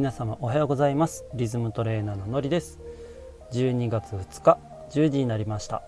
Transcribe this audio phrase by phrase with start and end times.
[0.00, 1.26] 皆様おはようございます。
[1.34, 2.78] リズムトレーナーののりです。
[3.52, 4.58] 12月2日
[4.92, 5.82] 10時になりました。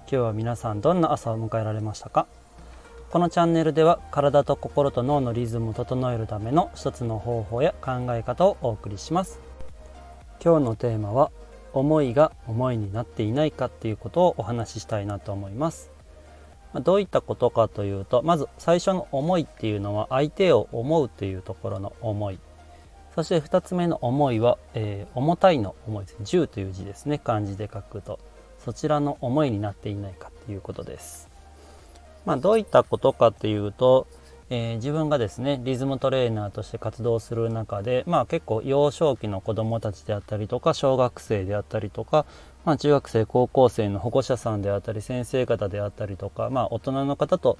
[0.00, 2.26] 今日は皆さんどんな朝を迎えられましたか？
[3.10, 9.40] このチャンネルでは体と心と脳のリズムを整えるための一つの方法や考え方をお送りします。
[10.44, 11.30] 今日のテーマは
[11.72, 15.90] 思いが思いになっていないかっていうことをお話ししたいなと思います。
[16.82, 22.38] どういったことかというとまず最初の思いっていうのは相手を思うっていうところの思い。
[23.14, 26.24] そして2つ目の思いは、えー、重たいの思いですね。
[26.24, 27.18] 10という字ですね。
[27.18, 28.18] 漢字で書くと。
[28.64, 31.28] そちらの思いになっていないかということです。
[32.24, 34.06] まあどういったことかというと、
[34.50, 42.26] えー、自分がですねリズムトレーナーとして活動する中でまあ結構幼少期の子どもたちであったりとか小学生であったりとか
[42.64, 47.58] まあ、中学生高校生の保護者さんであったり先生方であったりとか、まあ、大人の方と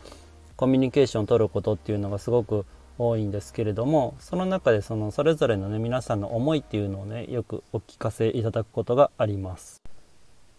[0.56, 2.64] コミュニケーションを取ることっていうのがすごく
[2.98, 9.82] 多いんですけれどもその中でそのそれぞれのね皆さんの思いっていうのをねよくお聞かせいただくことがあります。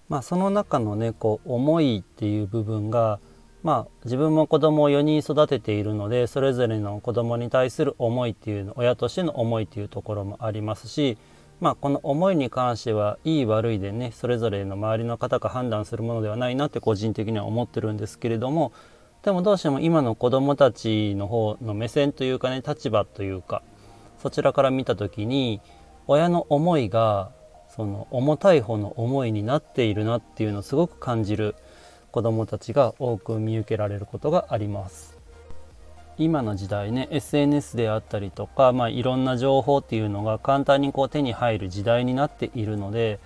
[0.07, 3.19] まあ、その中のねこう思いっていう部分が
[3.63, 11.17] まあ自分も子供を4人育てているのでそれぞれの子供に対する思いっていうの親としての思いっていうところもありますし
[11.59, 18.71] まあこの思いに関してはいい悪いでねそれぞれの周りの方が判断するものではないなって個人的には思ってるんですけれども
[19.25, 23.63] でもどうしても今の子どもたちの方の目線というかね立場というか
[24.21, 25.61] そちらから見た時に
[26.05, 27.31] 親の思いが
[27.75, 31.55] その重たい方の思いになっているなっていうのをすごく感じる
[32.11, 35.17] 子どもたちが多く見受けられることがあります。
[36.19, 43.19] 今の時代ね SNS であったりとか、まあ、いろんな情報っていうのが簡単にこう手に入る時代になっているので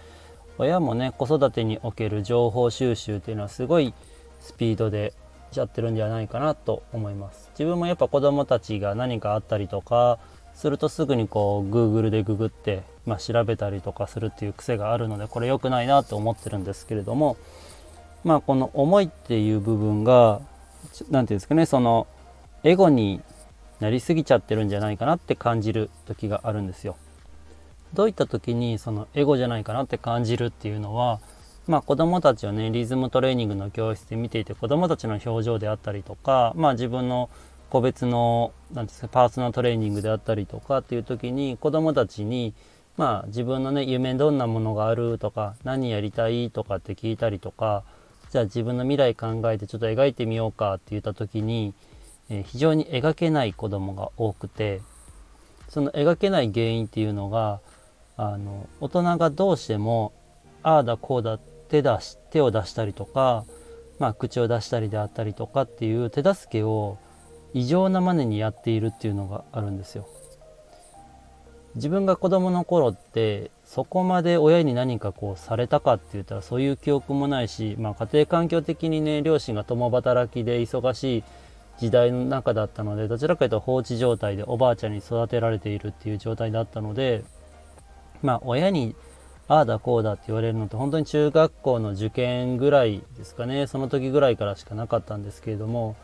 [0.58, 3.94] 親もね子育てにおける情報収集っていうのはすごい
[4.39, 5.14] スピードで
[5.58, 10.19] やってるんではないかなと思います自分もやっぱ子供たちが何かあったりとか
[10.53, 17.38] するとすぐにこう Google でググって、まあ、調べたりとかするっていう癖があるのでこれ良くないなと思ってるんですけれども
[18.23, 20.42] まあこの思いっていう部分が
[20.93, 22.08] 何て言うんですかねその
[22.64, 23.21] エゴに
[23.80, 26.98] なりすぎちゃってるんじゃないかなって感じる時があるんですよ。
[27.93, 31.20] どういった時にそのエゴじゃないかなって感じるっていうのは
[31.69, 37.30] まあ子供たちをねリズムトレーニングの教室で見ていて子供たちの表情であったりとかまあ自分の
[37.69, 42.55] 個別の何ですかパーソナルトレーニングであったりとかっていう時に子供たちに
[42.97, 47.83] まあ自分のね夢どんなものがあるとか何やりたいとかって聞いたりとか
[48.31, 51.75] じゃあ自分の未来考えてちょっと描いてみようかって言った時に
[52.31, 54.81] え非常に描けない子供が多くて
[55.67, 57.59] その描けない原因っていうのが
[58.17, 60.13] あの大人がどうしても
[60.63, 63.45] ああだこうだって手出し手を出したりとか、
[63.99, 66.97] まあ、口を出したりであったりとかっていう手助けを
[67.53, 70.08] 異常なまでにやっているっていうのがあるんですよ。
[71.75, 81.23] 自分が子供の頃ってそこまで親に何かこうされたかって言ったらそういう記憶もないし、まあ、家庭環境的にね両親が共働きで忙しい
[81.77, 87.23] 時代の中だったのでどちらかというと放置状態でおばあちゃんに育てられているっていう状態だったので
[88.23, 88.95] まあ親に
[89.49, 95.95] ああだこうだって言われるのって本当に中学校の受験ぐらいですかねその時ぐらいからしかなかったんですけれども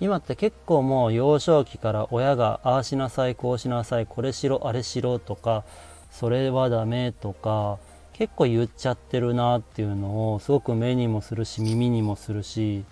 [0.00, 5.64] 今って結構もう幼少期から親がああしなさいこうしなさいこれしろあれしろとか
[6.10, 7.78] それはダメとか
[8.12, 12.84] 結構言っちゃってるなっていうのをすごく目にもするし耳にもするし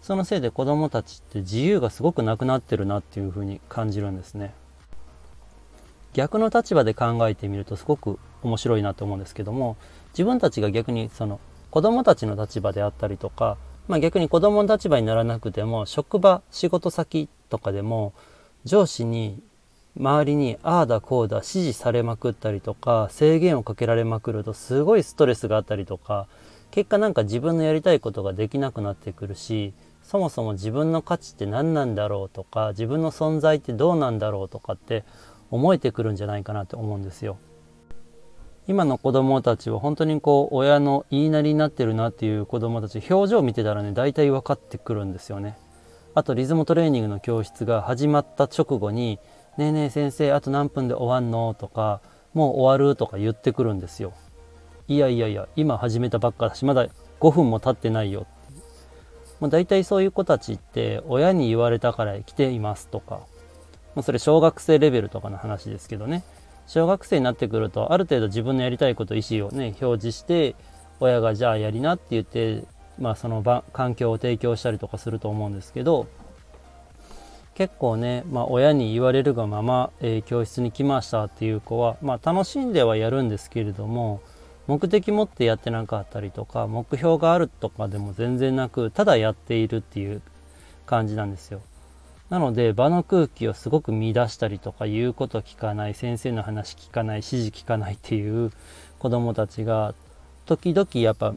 [0.00, 4.54] そのせいで子供たちって自由がすごくなくなってるなっていうふうに感じるんですね。
[6.12, 9.76] 逆の立場で考えてみるとすごく面白いなと思うんですけども
[10.10, 13.56] 自分たちが逆にその子供たちの立場であったりとか、
[13.88, 18.12] まあ、逆に子供の立場にならなくても職場仕事先とかでも
[18.64, 19.42] 上司に
[19.98, 26.26] 周りにああだこうだ指示されまくったりとか制限をかけられまくるとすごいストレスがあったりとか
[26.70, 35.04] 結果なんか自分のやりたいことができなくなってくるしそもそも自分の価値って何なんだろうとか自分の存在ってどうなんだろうとかって
[35.50, 37.38] 思えてくるんじゃないかなって思うんですよ。
[38.68, 45.56] 今の子供たちは本当にこう親の言いなりになってるなっていう子供たち表情を見てたらね大体分かってくるんですよね。
[46.14, 49.18] あとリズムトレーニングの教室が始まった直後に
[49.58, 52.00] 「ねえねえ先生あと何分で終わんの?」とか
[52.34, 54.12] 「もう終わる?」とか言ってくるんですよ。
[54.88, 56.86] いやいやいや今始めたばっかだしまだ
[57.20, 58.26] 5分も経ってないよ
[59.40, 63.16] もう大体そういう子たちって親に言われたから来ていますとか
[63.96, 66.22] もうそれ小学生レベルとかの話ですけどね
[66.66, 70.56] 小学生になってくるとある程度自分のやりたいこと意思をね表示して
[71.00, 72.64] 親がじゃあやりなって言って
[72.98, 76.06] まあその場環境を提供したりとかすると思うんですけど
[77.54, 84.20] 結構ね、まあ、親に言われるがまま、えー、教室に来ましたっていう子は、まあ、楽しんではやるんですけれども
[84.66, 90.20] 目的持ってやってなかったりとか目標があるとかでも全然なくただやっているっていう
[90.84, 91.62] 感じなんですよ。
[92.30, 98.50] なので場の空気をすごく乱したりとか言うこと聞かない先生の話聞かない指示聞かないっていう
[98.98, 99.94] 子供たちが
[100.44, 101.34] 時々やっぱ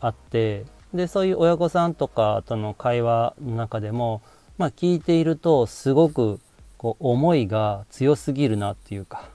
[0.00, 4.20] あってでそういう親御さんとかとの会話の中でも
[4.58, 6.38] まあ聞いているとすごく
[6.76, 9.28] こう思いが強すぎるなっていうか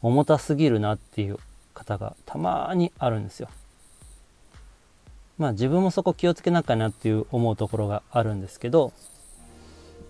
[0.00, 1.38] 重たすぎるなっていう
[1.74, 3.48] 方がたまにあるんですよ。
[5.38, 8.92] まあ自分もそこ気をつけなきゃなっていう思うところがあるんですけど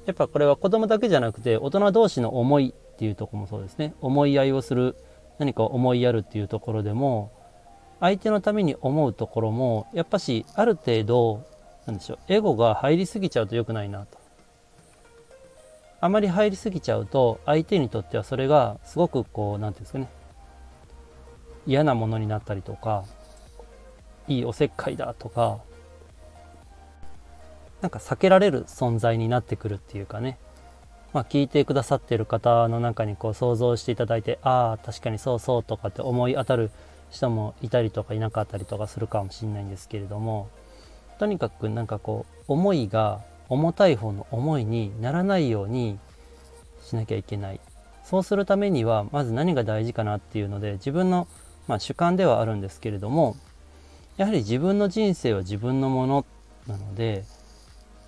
[0.07, 3.95] やっぱこれは子供だけじゃなくて大人同士の思いっていうとこもそうですね。
[4.01, 4.97] 思い合いをする
[5.39, 7.33] 何か思いやるっていうところでも
[8.01, 11.45] 相手のために思うところもやっぱしある程度
[11.87, 14.23] なんでしょうエゴが入りすぎちゃうと良くないなと。
[16.01, 20.09] あまり入りすぎちゃうと相手にとってはそれがすごくこう何て言うんですかね
[21.65, 23.05] 嫌なものになったりとか
[24.27, 25.61] いいおせっかいだとか
[27.83, 30.39] なんか避けられる存在になってくるっていうかね。
[31.13, 36.71] まあ聞いてくださってる方の中にこう想像していただいてああ確かにそうそうとかって思い当たる
[37.11, 40.49] 人もいたりとかいなかったりとかするかもしれないんですけれども
[41.19, 43.21] とにかくなんかこう思いが
[43.51, 45.99] 重たい方の思いにならないように
[46.83, 47.61] しなきゃいけない。
[48.05, 51.29] そうするためにはまず何が大事かなっていうので自分の、
[51.69, 53.37] まあ、主観ではあるんですけれども
[54.17, 56.27] やはり自分の人生は自分のもの
[56.67, 57.25] なので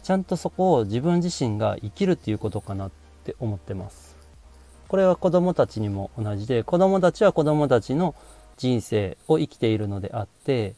[0.05, 2.91] ちゃんとそこを自分自身が生きるっていうことかなっ
[3.25, 4.17] て思ってます。
[4.87, 8.15] これは子供たちにも同じで子供たちは子供たちの
[8.59, 10.75] 人生を生きているのであって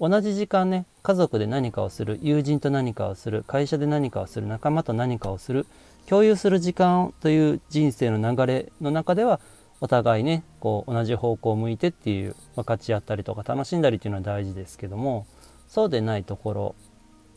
[0.00, 5.66] 同じ時間ね家族で何かをする友人と何かをする会社で何かをする仲間と何かをする
[6.06, 9.40] 共有する時間という人生の流れの中では
[9.80, 15.26] お互いねこう同じ方向を向いてっていう分かち合ったりとか楽しんだりっていうのは大事ですけども
[15.68, 16.74] そうでないところ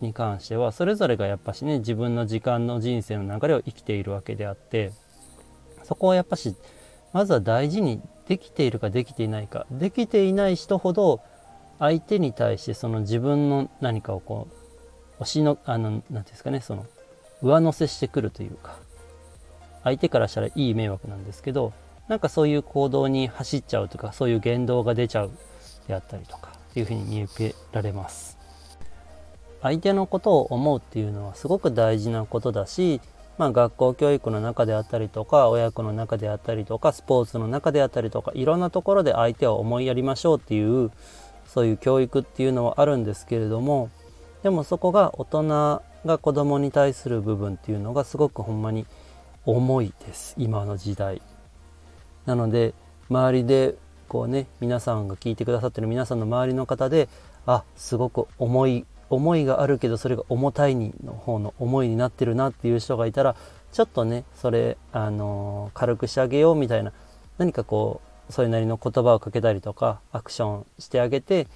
[0.01, 4.91] に関してはそれぞれがやっぱしね自分の時間の人生の流れを生きているわけであって
[5.83, 6.55] そこはやっぱし
[7.13, 11.21] まずは大事にできているかできていないかできていない人ほど
[11.79, 16.85] 相手に対してその自分の何かをこう押しのあの何ていうんですかねその
[17.41, 18.77] 上乗せしてくるというか
[19.83, 21.73] 相手からしたらいい迷惑なんですけど
[22.07, 25.31] なんかそういう行動に走っちゃうとかそういう言動が出ちゃう
[25.87, 28.36] であったりとかっていうふうに見受けられます。
[29.61, 33.01] 相手のことを思うっていうのはすごく大事なことだし
[33.37, 40.91] まあ、学校教育の中であったりとか親子の中であったりとかスポーツの中であったりとかいろんなところで相手を思いやりましょうっていう
[41.45, 43.89] そういう教育っていうのはあるんですけれども
[44.41, 45.43] でもそこが大人
[46.05, 48.85] が子供に対する部分っていうのがすごくほんまに
[49.45, 51.21] 重いです今の時代。
[52.25, 52.73] なので
[53.09, 53.75] 周りで
[54.09, 57.07] こうね皆さんが聞いてくださってる皆さんの周りの方で
[57.45, 63.35] あすごく重い思いがあるけどそれが重たいにの方の思いになってるなっていう人がいたら
[63.71, 66.93] ちょっとねそれあの軽くしてあげようみたいな
[67.37, 71.47] 何かこうそれなりの言葉をかけたりとかアクションしてあげて、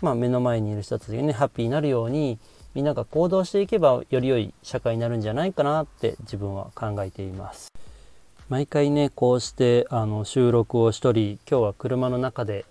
[0.00, 2.38] まあ、目の前にいる人たちがねハッピーになるように
[2.74, 7.72] みんなが行動していけばより良い社会になるんじゃないかなって自分は考えています。
[8.48, 12.64] 毎回ねこうしてあの収録をしとり今日は車の中で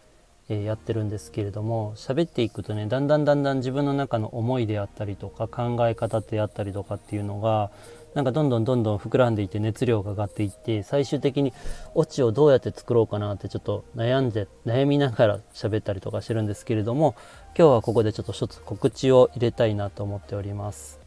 [0.50, 7.72] えやってるんですけれども喋っていくとねだんだんだんだん自分の中の思いであったりとか考え方であったりとかっていうのが
[8.14, 11.52] なんかどんどんどんどん膨らんでいて熱量が上がっていって最終的に
[11.96, 17.16] オチをどうやって作ろうかなってちょっと悩んで悩みながら喋ったりとかしてるんですけれども
[17.58, 21.00] 今日はここでちょっと一つ告知を入れたいなと思っております。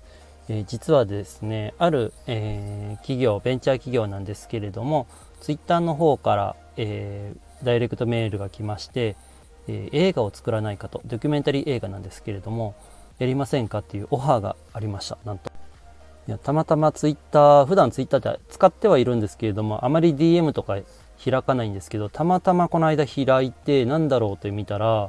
[0.51, 5.07] えー、実はですねある、えー、企業ベンチャー企業なんですけれども
[5.41, 9.17] ツイッターの方から、えー、ダイレクトメールが来まして
[9.69, 12.75] え、映画を作らないかとドキュメンタリー映画なんですけれども
[13.19, 15.19] やりませんかっていうオファーがありました。
[15.25, 15.51] なんと。
[16.29, 20.77] いやたまたまツイッター普段ツイッターって使ってはいるんですけれどもあまり DM とか
[21.25, 25.09] 開かないんですけどたまたまこの間開いてなんだろうと見たら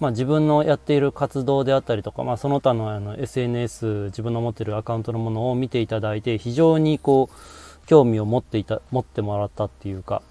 [0.00, 10.22] まあ、自分のやっている活動であったりとか、まあ、その他のあの SNS 自分の持ってるアカウントのものを見ていただいて非常にこう興味を持っていた持ってもらったっていうか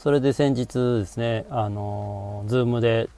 [0.00, 3.10] それで先日ですね、あの、ズームで、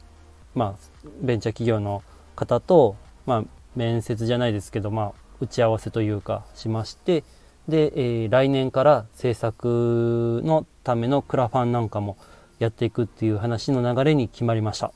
[0.53, 2.03] まあ、ベンチャー企業の
[2.35, 3.45] 方と、まあ、
[3.77, 7.23] 面接じゃないですけど、まあ、打ち合わせというかしまして、
[7.69, 12.17] で、えー、来年から制作のためのクラファンなんかも
[12.59, 14.93] やっていくっていう話の流れに決まりました。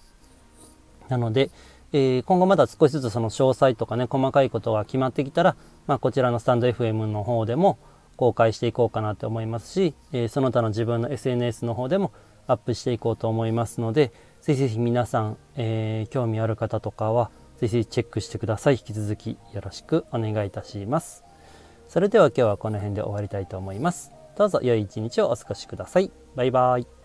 [1.08, 1.52] なので、
[1.92, 5.54] えー、今後まだ少しずつその詳細とかね、細かいことが決まってきたら、
[5.86, 7.78] まあ、こちらのスタンド FM の方でも、
[8.16, 12.12] 公開していこうかなと思いますし、えその他の自分の SNS の方でも
[12.46, 18.74] アップしていこうと思いますのでぜひぜひ皆さん、えー、興味ある方とかはぜひチェックしてください。
[18.74, 21.24] 引き続きよろしくお願いいたします。
[21.88, 24.12] それでは今日はこの辺で終わりたいと思います。
[24.36, 26.10] どうぞ良い一日をお過ごしください。
[26.34, 26.95] バイバイ。